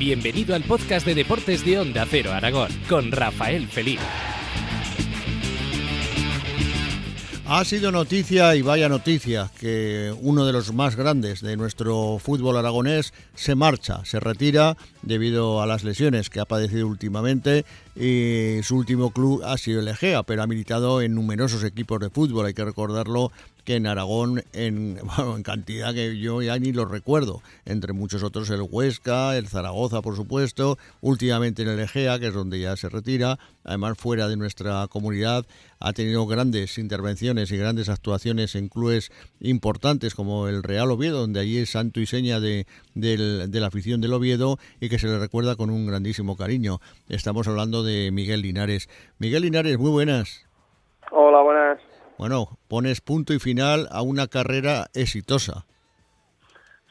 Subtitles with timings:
[0.00, 4.00] Bienvenido al podcast de deportes de Onda Cero Aragón con Rafael Feliz.
[7.46, 12.56] Ha sido noticia y vaya noticia que uno de los más grandes de nuestro fútbol
[12.56, 18.76] aragonés se marcha, se retira debido a las lesiones que ha padecido últimamente y su
[18.76, 22.54] último club ha sido el Egea, pero ha militado en numerosos equipos de fútbol, hay
[22.54, 23.32] que recordarlo
[23.64, 28.50] que en Aragón en, en cantidad que yo ya ni lo recuerdo, entre muchos otros
[28.50, 32.88] el Huesca, el Zaragoza por supuesto, últimamente en el Egea, que es donde ya se
[32.88, 35.46] retira, además fuera de nuestra comunidad
[35.80, 41.40] ha tenido grandes intervenciones y grandes actuaciones en clubes importantes como el Real Oviedo, donde
[41.40, 45.18] allí es santo y seña de, de la afición del Oviedo y que se le
[45.18, 46.80] recuerda con un grandísimo cariño.
[47.08, 48.88] Estamos hablando de Miguel Linares.
[49.18, 50.46] Miguel Linares, muy buenas.
[51.10, 51.89] Hola, buenas.
[52.20, 55.64] Bueno, pones punto y final a una carrera exitosa.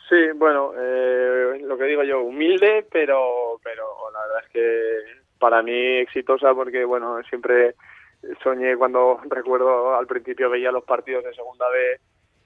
[0.09, 4.95] Sí, bueno, eh, lo que digo yo, humilde, pero, pero la verdad es que
[5.37, 7.75] para mí exitosa porque, bueno, siempre
[8.41, 12.01] soñé cuando recuerdo al principio veía los partidos de segunda vez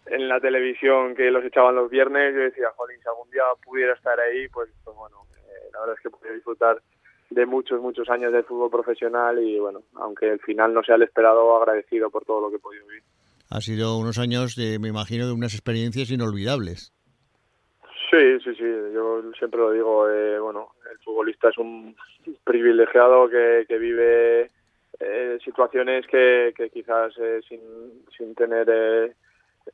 [0.08, 3.94] en la televisión que los echaban los viernes, yo decía, jolín, si algún día pudiera
[3.94, 6.82] estar ahí, pues, pues bueno, eh, la verdad es que podría disfrutar
[7.34, 11.04] de muchos, muchos años de fútbol profesional y bueno, aunque el final no sea el
[11.04, 13.04] esperado, agradecido por todo lo que he podido vivir.
[13.50, 16.94] Ha sido unos años, de, me imagino, de unas experiencias inolvidables.
[18.10, 21.96] Sí, sí, sí, yo siempre lo digo, eh, bueno, el futbolista es un
[22.44, 24.52] privilegiado que, que vive
[25.00, 27.60] eh, situaciones que, que quizás eh, sin,
[28.16, 29.14] sin tener eh,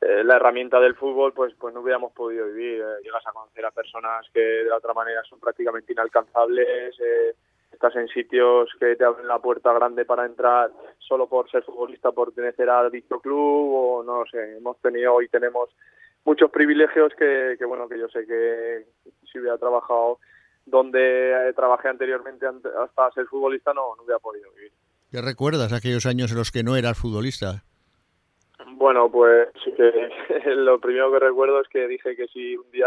[0.00, 3.64] eh, la herramienta del fútbol pues pues no hubiéramos podido vivir eh, llegas a conocer
[3.66, 7.34] a personas que de la otra manera son prácticamente inalcanzables eh,
[7.72, 12.12] estás en sitios que te abren la puerta grande para entrar solo por ser futbolista
[12.12, 15.70] por pertenecer a dicho club o no sé hemos tenido y tenemos
[16.24, 18.84] muchos privilegios que, que bueno que yo sé que
[19.30, 20.18] si hubiera trabajado
[20.66, 24.72] donde trabajé anteriormente hasta ser futbolista no, no hubiera podido vivir
[25.10, 27.64] ¿Qué recuerdas aquellos años en los que no eras futbolista?
[28.74, 29.48] Bueno, pues
[30.46, 32.86] lo primero que recuerdo es que dije que si un día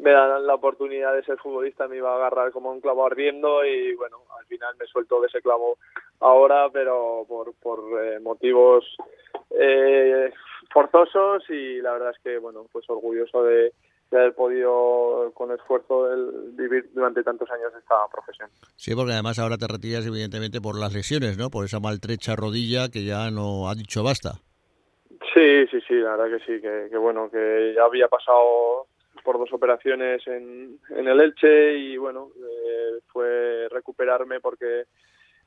[0.00, 3.64] me dan la oportunidad de ser futbolista me iba a agarrar como un clavo ardiendo
[3.64, 5.78] y bueno, al final me suelto de ese clavo
[6.20, 8.84] ahora, pero por, por eh, motivos
[9.50, 10.32] eh,
[10.72, 13.72] forzosos y la verdad es que bueno, pues orgulloso de,
[14.10, 18.48] de haber podido con esfuerzo el vivir durante tantos años esta profesión.
[18.76, 21.50] Sí, porque además ahora te retiras evidentemente por las lesiones, ¿no?
[21.50, 24.32] Por esa maltrecha rodilla que ya no ha dicho basta.
[25.34, 28.86] Sí, sí, sí, la verdad que sí, que, que bueno, que ya había pasado
[29.30, 34.86] por dos operaciones en, el Elche y bueno, eh, fue recuperarme porque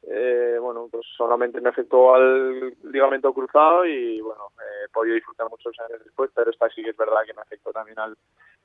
[0.03, 5.77] eh, bueno, pues solamente me afectó al ligamento cruzado y bueno, he podido disfrutar muchos
[5.81, 8.16] años después, pero esta sí que es verdad que me afectó también al,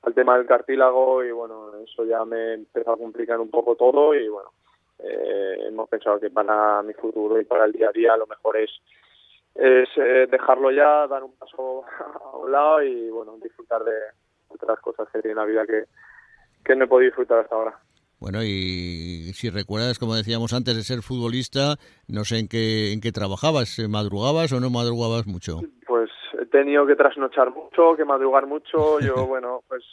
[0.02, 4.14] al tema del cartílago y bueno, eso ya me empezó a complicar un poco todo
[4.14, 4.52] y bueno,
[5.00, 8.56] eh, hemos pensado que para mi futuro y para el día a día lo mejor
[8.56, 8.70] es
[9.56, 11.82] es eh, dejarlo ya, dar un paso
[12.24, 15.84] a un lado y bueno, disfrutar de otras cosas que tiene la vida que,
[16.64, 17.78] que no he podido disfrutar hasta ahora.
[18.20, 21.76] Bueno, y si recuerdas, como decíamos antes de ser futbolista,
[22.08, 25.60] no sé en qué, en qué trabajabas, ¿madrugabas o no madrugabas mucho?
[25.86, 26.10] Pues
[26.40, 28.98] he tenido que trasnochar mucho, que madrugar mucho.
[29.00, 29.84] Yo, bueno, pues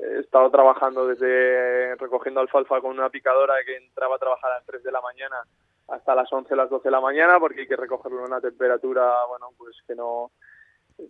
[0.00, 4.66] he estado trabajando desde recogiendo alfalfa con una picadora que entraba a trabajar a las
[4.66, 5.36] 3 de la mañana
[5.88, 9.24] hasta las 11, las 12 de la mañana, porque hay que recogerlo en una temperatura,
[9.28, 10.32] bueno, pues que no,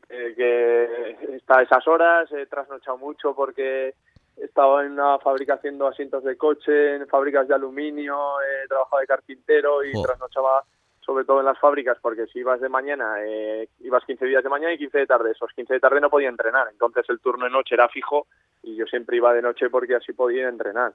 [0.09, 3.94] eh, que está a esas horas, he trasnochado mucho porque
[4.37, 9.00] he estado en una fábrica haciendo asientos de coche, en fábricas de aluminio, he trabajado
[9.00, 10.03] de carpintero y Oh.
[10.03, 10.62] trasnochaba
[11.00, 14.50] sobre todo en las fábricas, porque si ibas de mañana, eh, ibas 15 días de
[14.50, 15.31] mañana y 15 de tarde.
[15.31, 18.26] Esos 15 de tarde no podía entrenar, entonces el turno de noche era fijo
[18.62, 20.93] y yo siempre iba de noche porque así podía entrenar.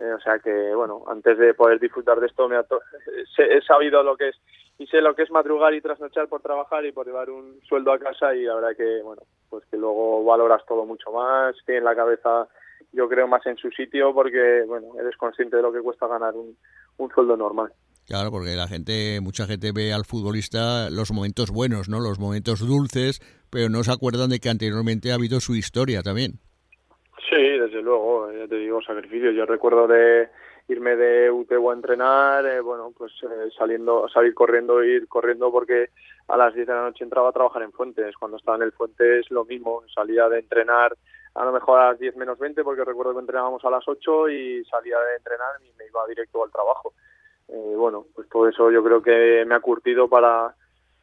[0.00, 2.56] Eh, o sea que, bueno, antes de poder disfrutar de esto, me
[3.38, 4.36] he sabido lo que es
[4.80, 7.92] y sé lo que es madrugar y trasnochar por trabajar y por llevar un sueldo
[7.92, 9.20] a casa y la verdad que, bueno,
[9.50, 12.48] pues que luego valoras todo mucho más, tienes la cabeza,
[12.90, 16.34] yo creo, más en su sitio porque, bueno, eres consciente de lo que cuesta ganar
[16.34, 16.56] un,
[16.96, 17.70] un sueldo normal.
[18.06, 22.00] Claro, porque la gente, mucha gente ve al futbolista los momentos buenos, ¿no?
[22.00, 23.20] Los momentos dulces,
[23.50, 26.40] pero no se acuerdan de que anteriormente ha habido su historia también.
[27.28, 29.30] Sí, desde luego, ya te digo, sacrificio.
[29.30, 30.30] Yo recuerdo de
[30.70, 35.90] irme de UTEU a entrenar, eh, bueno, pues eh, saliendo, salir corriendo, ir corriendo porque
[36.28, 38.16] a las 10 de la noche entraba a trabajar en Fuentes.
[38.16, 40.96] Cuando estaba en el Fuentes lo mismo, salía de entrenar
[41.34, 44.28] a lo mejor a las 10 menos 20 porque recuerdo que entrenábamos a las 8
[44.28, 46.92] y salía de entrenar y me iba directo al trabajo.
[47.48, 50.54] Eh, bueno, pues todo eso yo creo que me ha curtido para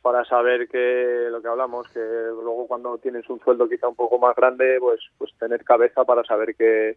[0.01, 4.17] para saber que lo que hablamos, que luego cuando tienes un sueldo quizá un poco
[4.17, 6.95] más grande, pues pues tener cabeza para saber que,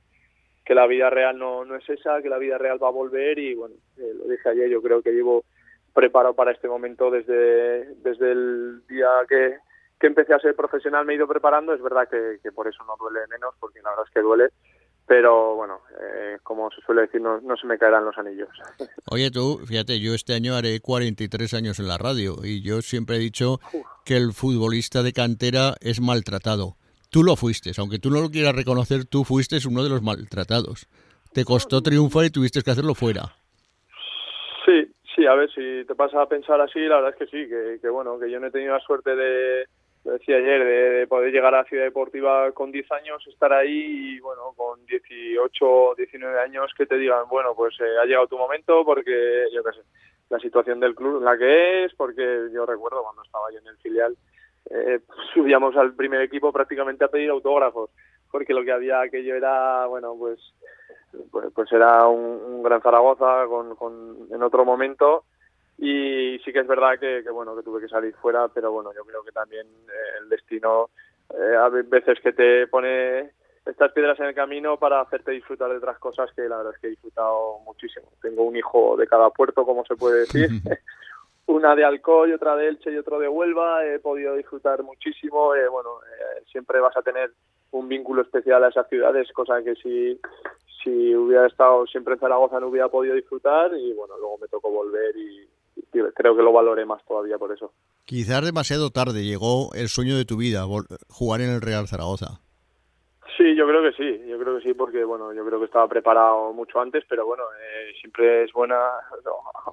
[0.70, 3.36] que la vida real no, no es esa, que la vida real va a volver
[3.40, 5.42] y bueno, eh, lo dije ayer, yo creo que llevo
[5.92, 9.56] preparado para este momento desde, desde el día que,
[9.98, 12.84] que empecé a ser profesional, me he ido preparando, es verdad que, que por eso
[12.84, 14.50] no duele menos, porque la verdad es que duele,
[15.08, 18.50] pero bueno, eh, como se suele decir, no, no, se me caerán los anillos.
[19.10, 23.16] Oye, tú, fíjate, yo este año haré 43 años en la radio y yo siempre
[23.16, 23.58] he dicho
[24.04, 26.76] que el futbolista de cantera es maltratado.
[27.10, 30.86] Tú lo fuiste, aunque tú no lo quieras reconocer, tú fuiste uno de los maltratados.
[31.32, 33.34] Te costó triunfar y tuviste que hacerlo fuera.
[34.64, 37.48] Sí, sí, a ver, si te pasa a pensar así, la verdad es que sí,
[37.48, 39.64] que, que bueno, que yo no he tenido la suerte de
[40.04, 44.20] lo decía ayer, de, poder llegar a Ciudad Deportiva con 10 años, estar ahí y,
[44.20, 48.82] bueno, con 18, 19 años que te digan, bueno, pues eh, ha llegado tu momento
[48.84, 49.80] porque, yo qué sé,
[50.30, 53.76] la situación del club la que es, porque yo recuerdo cuando estaba yo en el
[53.78, 54.16] filial,
[54.70, 55.00] eh,
[55.34, 57.90] subíamos al primer equipo prácticamente a pedir autógrafos,
[58.30, 60.38] porque lo que había aquello era, bueno, pues
[61.30, 65.24] pues, pues era un, gran Zaragoza con, con, en otro momento.
[65.78, 68.92] Y sí que es verdad que, que, bueno que tuve que salir fuera pero bueno
[68.94, 70.90] yo creo que también eh, el destino
[71.30, 73.30] eh, a veces que te pone
[73.64, 76.80] estas piedras en el camino para hacerte disfrutar de otras cosas que la verdad es
[76.80, 78.12] que he disfrutado muchísimo.
[78.20, 80.50] Tengo un hijo de cada puerto como se puede decir
[81.50, 85.68] una de Alcoy otra de Elche y otro de Huelva he podido disfrutar muchísimo eh,
[85.68, 87.32] bueno eh, siempre vas a tener
[87.72, 90.20] un vínculo especial a esas ciudades cosa que si
[90.82, 94.70] si hubiera estado siempre en Zaragoza no hubiera podido disfrutar y bueno luego me tocó
[94.70, 95.48] volver y
[96.14, 97.72] creo que lo valoré más todavía por eso.
[98.04, 100.64] Quizás demasiado tarde llegó el sueño de tu vida,
[101.08, 102.40] jugar en el Real Zaragoza.
[103.40, 105.88] Sí, yo creo que sí, yo creo que sí, porque bueno, yo creo que estaba
[105.88, 108.76] preparado mucho antes, pero bueno, eh, siempre es buena,
[109.24, 109.72] no,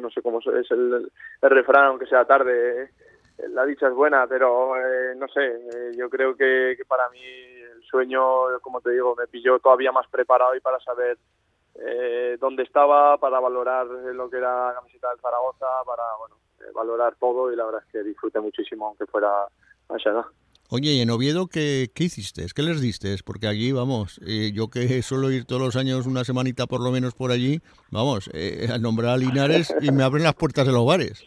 [0.00, 1.10] no, sé cómo es el,
[1.42, 5.92] el, refrán, aunque sea tarde, eh, la dicha es buena, pero eh, no sé, eh,
[5.96, 10.54] yo creo que, para mí el sueño, como te digo, me pilló todavía más preparado
[10.54, 11.18] y para saber
[11.74, 16.36] eh, dónde estaba, para valorar lo que era la camiseta del Zaragoza, para bueno,
[16.72, 20.26] valorar todo y la verdad es que disfruté muchísimo aunque fuera a esa edad.
[20.70, 22.44] Oye, ¿y en Oviedo qué, qué hiciste?
[22.54, 23.16] ¿Qué les diste?
[23.24, 26.90] Porque allí, vamos, eh, yo que suelo ir todos los años una semanita por lo
[26.90, 27.60] menos por allí,
[27.90, 31.24] vamos, eh, a nombrar a Linares y me abren las puertas de los bares.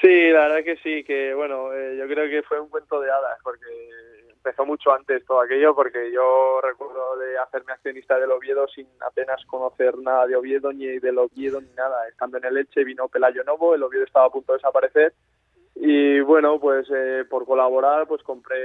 [0.00, 3.10] Sí, la verdad que sí, que bueno, eh, yo creo que fue un cuento de
[3.10, 3.66] hadas, porque
[4.32, 9.44] empezó mucho antes todo aquello porque yo recuerdo de hacerme accionista del Oviedo sin apenas
[9.44, 12.08] conocer nada de Oviedo ni del Oviedo ni nada.
[12.08, 15.12] Estando en el Leche vino Pelayo Novo, el Oviedo estaba a punto de desaparecer
[15.84, 18.56] y bueno, pues eh, por colaborar pues compré,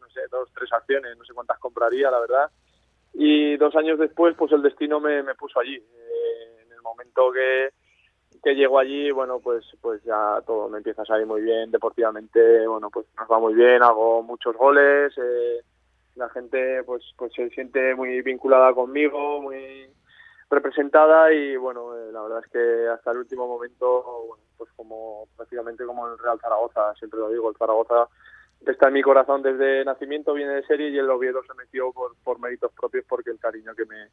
[0.00, 2.50] no sé, dos, tres acciones, no sé cuántas compraría, la verdad.
[3.12, 5.74] Y dos años después pues el destino me, me puso allí.
[5.74, 7.68] Eh, en el momento que
[8.42, 12.66] que llego allí, bueno, pues pues ya todo me empieza a salir muy bien deportivamente,
[12.66, 15.60] bueno, pues nos va muy bien, hago muchos goles, eh,
[16.14, 19.86] la gente pues pues se siente muy vinculada conmigo, muy
[20.48, 25.28] representada y bueno, eh, la verdad es que hasta el último momento, bueno, pues como
[25.36, 28.08] prácticamente como el Real Zaragoza, siempre lo digo, el Zaragoza
[28.66, 32.16] está en mi corazón desde nacimiento, viene de serie y el Oviedo se metió por,
[32.22, 34.08] por méritos propios porque el cariño que me,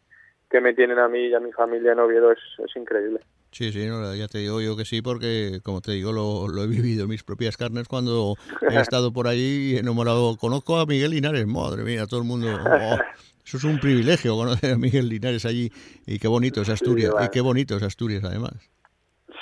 [0.49, 3.21] que me tienen a mí y a mi familia en Oviedo es, es increíble.
[3.51, 6.63] Sí, sí, no, ya te digo yo que sí, porque como te digo, lo, lo,
[6.63, 8.35] he vivido en mis propias carnes cuando
[8.69, 10.37] he estado por ahí y enamorado.
[10.37, 12.47] Conozco a Miguel Linares, madre mía, todo el mundo.
[12.47, 12.97] Oh,
[13.45, 15.69] eso es un privilegio conocer a Miguel Linares allí
[16.05, 18.53] y qué bonito es Asturias, sí, y qué bonito es Asturias además.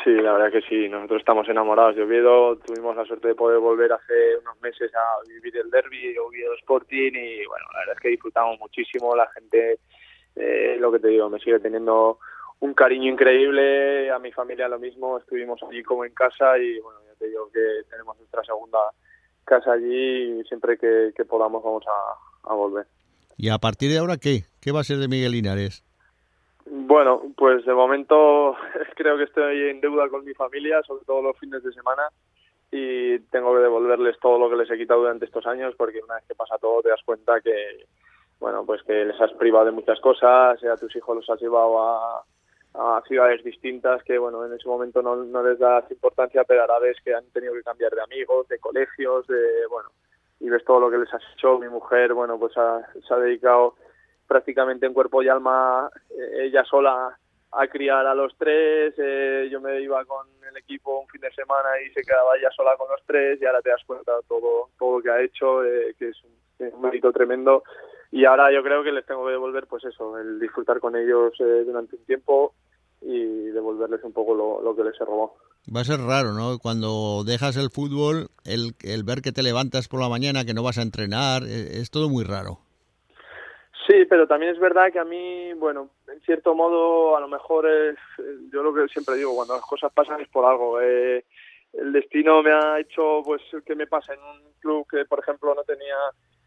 [0.09, 3.59] Sí, la verdad que sí, nosotros estamos enamorados de Oviedo, tuvimos la suerte de poder
[3.59, 8.01] volver hace unos meses a vivir el derby, Oviedo Sporting y bueno, la verdad es
[8.01, 9.77] que disfrutamos muchísimo, la gente,
[10.35, 12.17] eh, lo que te digo, me sigue teniendo
[12.61, 17.01] un cariño increíble, a mi familia lo mismo, estuvimos allí como en casa y bueno,
[17.05, 18.79] ya te digo que tenemos nuestra segunda
[19.45, 22.87] casa allí y siempre que, podamos vamos a, a, volver.
[23.37, 24.45] ¿Y a partir de ahora qué?
[24.59, 25.83] ¿Qué va a ser de Miguel Linares?
[26.65, 28.55] Bueno, pues de momento
[28.95, 32.03] creo que estoy en deuda con mi familia, sobre todo los fines de semana,
[32.71, 36.15] y tengo que devolverles todo lo que les he quitado durante estos años, porque una
[36.15, 37.85] vez que pasa todo te das cuenta que,
[38.39, 41.79] bueno, pues que les has privado de muchas cosas, a tus hijos los has llevado
[41.79, 42.23] a,
[43.07, 46.79] ciudades distintas que bueno en ese momento no, no les das importancia pero a la
[47.03, 49.89] que han tenido que cambiar de amigos de colegios de bueno
[50.39, 51.57] y ves todo lo que les has hecho.
[51.57, 53.73] Mi mujer bueno pues ha, se ha dedicado
[54.29, 57.17] prácticamente en cuerpo y alma eh, ella sola
[57.51, 61.31] a criar a los tres eh, yo me iba con el equipo un fin de
[61.31, 64.21] semana y se quedaba ella sola con los tres y ahora te das cuenta de
[64.27, 66.29] todo todo lo que ha hecho eh, que es un,
[66.81, 67.63] mérito tremendo
[68.11, 71.33] y ahora yo creo que les tengo que devolver pues eso, el disfrutar con ellos
[71.39, 72.53] eh, durante un tiempo
[73.01, 75.35] y devolverles un poco lo, lo, que les he robado.
[75.73, 76.59] Va a ser raro, ¿no?
[76.59, 80.63] Cuando dejas el fútbol, el, el ver que te levantas por la mañana, que no
[80.63, 82.59] vas a entrenar, es todo muy raro.
[83.89, 87.67] Sí, pero también es verdad que a mí, bueno, en cierto modo, a lo mejor
[87.67, 87.97] es,
[88.53, 90.79] yo lo que siempre digo, cuando las cosas pasan es por algo.
[90.79, 91.25] Eh,
[91.73, 95.55] el destino me ha hecho, pues, que me pasa en un club que, por ejemplo,
[95.55, 95.95] no tenía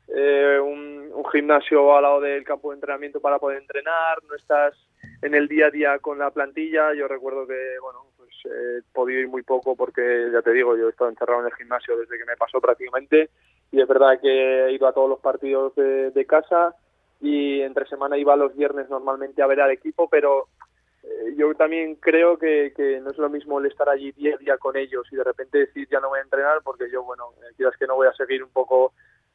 [0.06, 4.74] eh, un, gimnasio al lado del campo de entrenamiento para poder entrenar, no estás
[5.22, 6.94] en el día a día con la plantilla.
[6.94, 10.86] Yo recuerdo que, bueno, pues he podido ir muy poco porque, ya te digo, yo
[10.86, 13.30] he estado encerrado en el gimnasio desde que me pasó prácticamente
[13.72, 16.76] y es verdad que he ido a todos los partidos de casa
[17.22, 20.48] y entre semana iba los viernes normalmente a ver al equipo, pero
[21.04, 24.38] eh, yo también creo que, que, no es lo mismo el estar allí día a
[24.38, 27.30] día con ellos y de repente decir ya no voy a entrenar porque yo, bueno,
[27.42, 28.92] eh, quizás que no voy a seguir un poco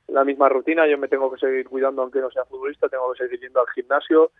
[0.10, 3.24] la misma rutina, yo me tengo que seguir cuidando aunque no sea futbolista, tengo que
[3.24, 4.32] seguir yendo al gimnasio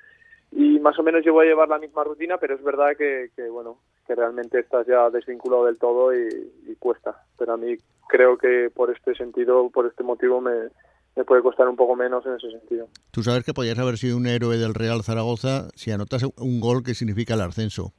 [0.52, 3.30] y más o menos yo voy a llevar la misma rutina, pero es verdad que,
[3.34, 7.78] que bueno, que realmente estás ya desvinculado del todo y, y cuesta, pero a mí
[8.10, 10.70] creo que por este sentido, por este motivo me,
[11.18, 12.88] me puede costar un poco menos en ese sentido.
[13.12, 16.84] Tú sabes que podías haber sido un héroe del Real Zaragoza si anotas un gol
[16.84, 17.92] que significa el ascenso.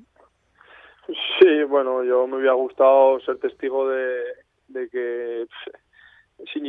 [1.41, 4.23] Sí, bueno, yo me hubiera gustado ser testigo de,
[4.69, 5.47] de que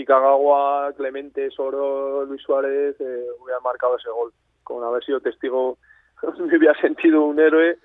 [0.07, 4.33] Kagawa, Clemente, Soro, Luis Suárez eh, hubieran marcado ese gol.
[4.63, 5.77] Con haber sido testigo
[6.39, 7.77] me hubiera sentido un héroe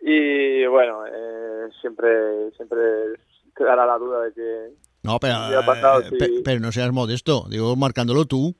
[0.00, 2.78] y bueno, eh, siempre siempre
[3.56, 4.70] quedará la duda de que
[5.02, 5.34] no, pero,
[5.66, 8.54] pasado, eh, pero no seas modesto, digo, marcándolo tú.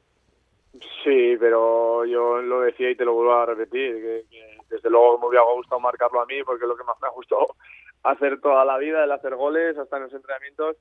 [1.04, 5.18] Sí, pero yo lo decía y te lo vuelvo a repetir, que, que, desde luego
[5.18, 7.46] me hubiera gustado marcarlo a mí porque es lo que más me ha gustado
[8.02, 10.76] hacer toda la vida, el hacer goles, hasta en los entrenamientos,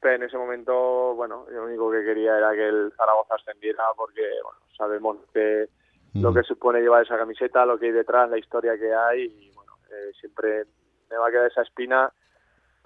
[0.00, 3.84] pero en ese momento, bueno, yo lo único que quería era que el Zaragoza ascendiera
[3.96, 5.66] porque, bueno, sabemos que
[6.14, 6.22] mm.
[6.22, 9.52] lo que supone llevar esa camiseta, lo que hay detrás, la historia que hay y,
[9.54, 10.64] bueno, eh, siempre
[11.10, 12.12] me va a quedar esa espina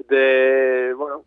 [0.09, 1.25] de, bueno,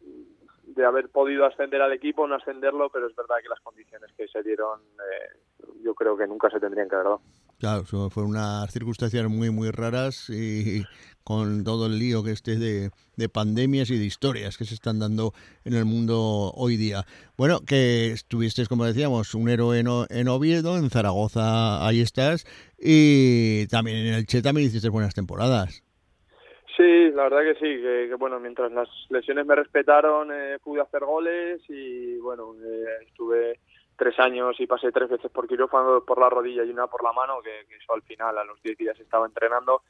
[0.80, 4.28] de haber podido ascender al equipo, no ascenderlo, pero es verdad que las condiciones que
[4.30, 5.40] se dieron eh,
[5.84, 7.22] yo creo que nunca se tendrían que haber dado.
[7.60, 10.86] Claro, fueron unas circunstancias muy, muy raras y
[11.26, 15.00] con todo el lío que esté de, de, pandemias y de historias que se están
[15.00, 15.34] dando
[15.66, 17.06] en el mundo hoy día.
[17.38, 22.46] Bueno, que estuviste, como decíamos, un héroe en, en Oviedo, en Zaragoza, ahí estás,
[22.80, 25.84] y también en el Che también hiciste buenas temporadas.
[26.76, 30.82] Sí, la verdad que sí, que, que, bueno, mientras las lesiones me respetaron, eh, pude
[30.82, 33.60] hacer goles y bueno, eh, estuve
[34.00, 37.12] tres años y pasé tres veces por quirófano, por la rodilla y una por la
[37.12, 39.84] mano, que, eso al final a los diez días estaba entrenando,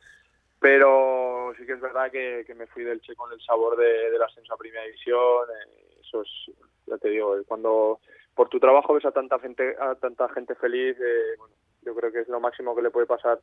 [0.59, 4.21] pero sí que es verdad que, me fui del Che con el sabor de, del
[4.21, 6.55] ascenso a Primera División, eh, eso es,
[6.87, 7.99] ya te digo, cuando
[8.33, 12.11] por tu trabajo ves a tanta gente, a tanta gente feliz, eh, bueno, yo creo
[12.11, 13.39] que es lo máximo que le puede pasar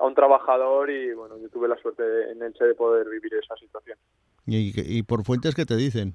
[0.00, 3.34] a un trabajador y bueno, yo tuve la suerte de, en Elche de poder vivir
[3.34, 3.98] esa situación.
[4.46, 6.14] ¿Y, y por fuentes qué te dicen?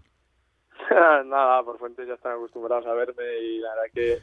[1.25, 4.20] Nada, por fuentes ya están acostumbrados a verme y la verdad que,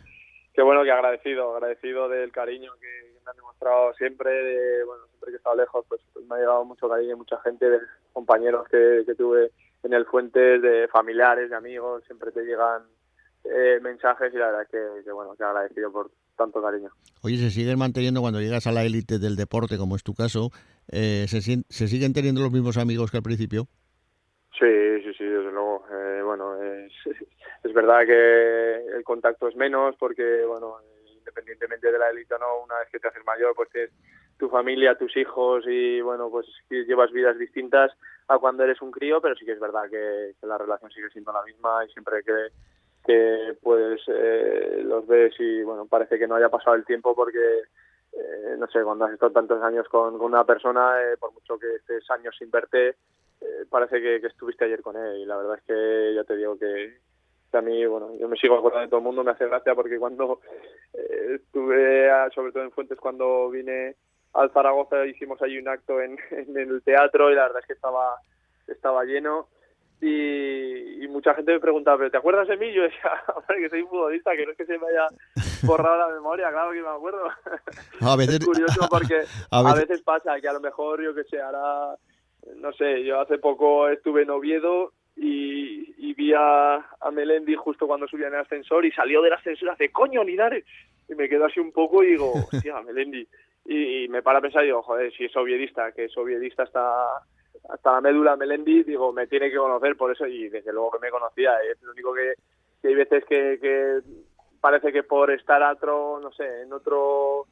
[0.53, 5.31] que bueno, que agradecido, agradecido del cariño que me han demostrado siempre, de, bueno, siempre
[5.31, 7.79] que he estado lejos, pues, pues me ha llegado mucho cariño, mucha gente, de
[8.13, 9.53] compañeros que, que tuve
[9.85, 12.83] en el Fuentes, de familiares, de amigos, siempre te llegan
[13.45, 16.91] eh, mensajes y la verdad que, que bueno, que agradecido por tanto cariño.
[17.23, 20.51] Oye, ¿se siguen manteniendo cuando llegas a la élite del deporte, como es tu caso?
[20.91, 23.69] Eh, ¿se, ¿Se siguen teniendo los mismos amigos que al principio?
[24.59, 25.85] Sí, sí, sí, desde luego.
[25.91, 26.93] Eh, bueno, es,
[27.65, 30.77] es, verdad que el contacto es menos porque, bueno,
[31.17, 33.91] independientemente de la élite o no, una vez que te haces mayor, pues es
[34.39, 37.93] tu familia, tus hijos y, bueno, pues llevas vidas distintas
[38.29, 41.11] a cuando eres un crío, pero sí que es verdad que, que la relación sigue
[41.11, 42.49] siendo la misma y siempre que
[43.05, 47.63] que pues eh, los ves y bueno parece que no haya pasado el tiempo porque
[48.13, 51.59] eh, no sé cuando has estado tantos años con, con una persona eh, por mucho
[51.59, 52.91] que estés años sin verte
[53.41, 56.37] eh, parece que, que, estuviste ayer con él y la verdad es que ya te
[56.37, 56.99] digo que,
[57.53, 59.99] a mí bueno yo me sigo acordando de todo el mundo me hace gracia porque
[59.99, 60.41] cuando
[60.93, 63.97] estuve a, sobre todo en Fuentes cuando vine
[64.35, 67.73] al Zaragoza hicimos ahí un acto en, en el teatro y la verdad es que
[67.75, 68.17] estaba
[68.69, 69.49] estaba lleno
[70.03, 72.73] y, y, mucha gente me preguntaba, ¿pero te acuerdas de mí?
[72.73, 75.07] Yo decía, hombre, que soy futbolista, que no es que se me haya
[75.63, 77.23] borrado la memoria, claro que me acuerdo.
[78.01, 79.15] A veces, es curioso porque
[79.53, 81.97] a veces, a veces pasa que a lo mejor, yo que sé, ahora,
[82.57, 87.87] no sé, yo hace poco estuve en Oviedo y, y vi a, a, Melendi justo
[87.87, 90.65] cuando subía en el ascensor y salió del ascensor hace, coño, Linares.
[91.09, 93.25] Y me quedo así un poco y digo, hostia, Melendi.
[93.67, 96.65] Y, y me para a pensar y digo, joder, si es oviedista, que es oviedista
[96.65, 97.23] está
[97.69, 100.99] hasta la médula Melendi, digo, me tiene que conocer por eso y desde luego que
[100.99, 101.53] me conocía.
[101.71, 102.35] Es lo único que,
[102.81, 104.01] que hay veces que, que,
[104.61, 107.47] parece que por estar otro, no sé, en otro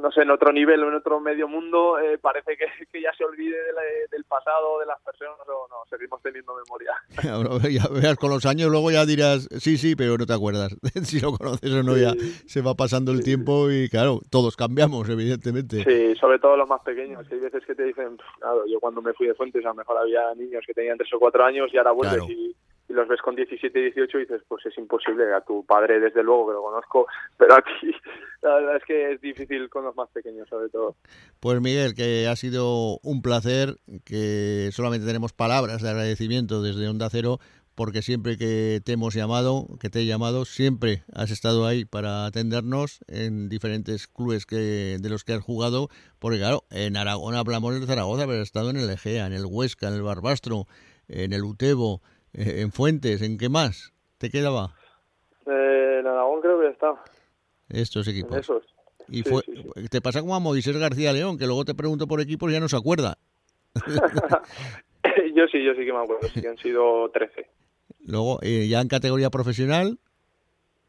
[0.00, 3.12] no sé, en otro nivel o en otro medio mundo, eh, parece que, que, ya
[3.16, 3.56] se olvide
[4.10, 6.92] del pasado, de las personas, o no, seguimos teniendo memoria.
[7.70, 10.76] ya veas, con los años luego ya dirás, sí, sí, pero no te acuerdas.
[11.04, 12.12] si lo conoces o no, ya
[12.46, 15.84] se va pasando el tiempo y claro, todos cambiamos, evidentemente.
[15.84, 17.26] Sí, sobre todo los más pequeños.
[17.30, 19.98] Hay veces que te dicen, claro, yo cuando me fui de Fuentes a lo mejor
[19.98, 22.56] había niños que tenían tres o cuatro años y ahora vuelves y
[22.88, 25.32] y los ves con 17 y 18 y dices, pues es imposible.
[25.32, 27.94] A tu padre, desde luego, que lo conozco, pero aquí
[28.42, 30.96] la verdad es que es difícil con los más pequeños, sobre todo.
[31.40, 37.08] Pues Miguel, que ha sido un placer, que solamente tenemos palabras de agradecimiento desde Onda
[37.10, 37.38] Cero,
[37.74, 42.26] porque siempre que te hemos llamado, que te he llamado, siempre has estado ahí para
[42.26, 47.80] atendernos en diferentes clubes que de los que has jugado, porque claro, en Aragón hablamos
[47.80, 50.66] de Zaragoza, pero has estado en el Egea, en el Huesca, en el Barbastro,
[51.08, 52.02] en el Utebo,
[52.34, 54.74] en Fuentes, ¿en qué más te quedaba?
[55.46, 56.94] Eh, en Aragón creo que ya está.
[57.68, 58.36] Estos equipos.
[58.36, 58.64] esos.
[59.08, 59.42] Y fue,
[59.90, 62.60] te pasa como a Moisés García León, que luego te pregunto por equipos y ya
[62.60, 63.18] no se acuerda.
[65.34, 67.46] yo sí, yo sí que me acuerdo, sí que han sido 13.
[68.06, 69.98] Luego, eh, ya en categoría profesional,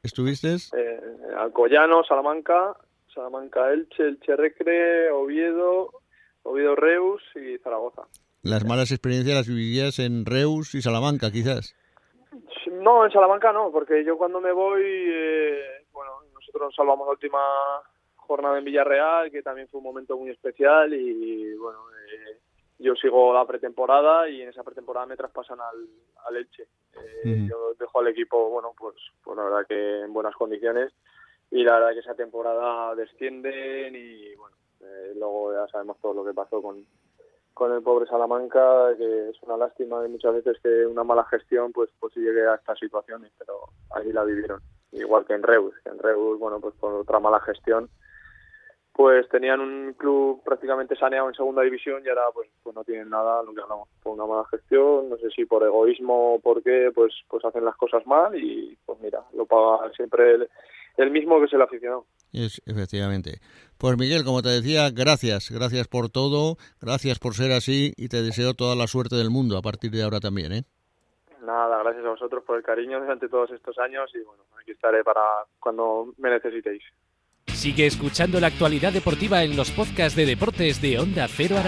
[0.03, 0.55] ¿estuviste?
[0.77, 0.99] Eh,
[1.37, 2.75] Alcoyano, Salamanca,
[3.13, 5.91] Salamanca Elche, Elche Recre, Oviedo,
[6.43, 8.03] Oviedo Reus y Zaragoza.
[8.43, 11.73] Las malas experiencias las vivirías en Reus y Salamanca, quizás.
[12.81, 17.39] No, en Salamanca no, porque yo cuando me voy, eh, bueno, nosotros salvamos la última
[18.17, 22.37] jornada en Villarreal, que también fue un momento muy especial y bueno, eh,
[22.79, 25.87] yo sigo la pretemporada y en esa pretemporada me traspasan al,
[26.25, 26.63] al Elche.
[27.23, 30.91] Eh, yo dejo al equipo, bueno, pues, pues la verdad que en buenas condiciones
[31.49, 34.57] y la verdad que esa temporada descienden y bueno,
[35.15, 36.85] luego ya sabemos todo lo que pasó con,
[37.53, 41.71] con el pobre Salamanca, que es una lástima y muchas veces que una mala gestión
[41.71, 43.59] pues pues llegue a estas situaciones, pero
[43.91, 44.61] ahí la vivieron.
[44.91, 47.89] Igual que en Reus, que en Reus, bueno, pues por otra mala gestión,
[48.93, 53.09] pues tenían un club prácticamente saneado en segunda división y ahora pues, pues no tienen
[53.09, 56.61] nada, lo que hablamos, por una mala gestión, no sé si por egoísmo o por
[56.61, 60.49] qué, pues pues hacen las cosas mal y pues mira, lo paga siempre el,
[60.97, 62.05] el mismo que es el aficionado.
[62.33, 63.39] Es, efectivamente.
[63.77, 68.23] Pues Miguel, como te decía, gracias, gracias por todo, gracias por ser así y te
[68.23, 70.63] deseo toda la suerte del mundo a partir de ahora también, ¿eh?
[71.45, 75.03] Nada, gracias a vosotros por el cariño durante todos estos años y bueno, aquí estaré
[75.03, 75.21] para
[75.59, 76.81] cuando me necesitéis.
[77.47, 81.61] Sigue escuchando la actualidad deportiva en los podcasts de deportes de Onda Cero Aragón.